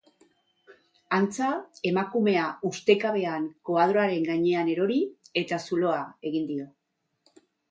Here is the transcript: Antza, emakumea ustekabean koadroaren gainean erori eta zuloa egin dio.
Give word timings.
Antza, 1.17 1.49
emakumea 1.89 2.45
ustekabean 2.69 3.45
koadroaren 3.71 4.27
gainean 4.31 4.73
erori 4.73 4.99
eta 5.45 5.61
zuloa 5.69 6.01
egin 6.33 6.51
dio. 6.55 6.69